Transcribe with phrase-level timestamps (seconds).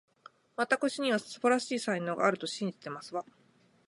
[0.55, 3.23] わたくしには、素晴らしい才能があると信じていますわ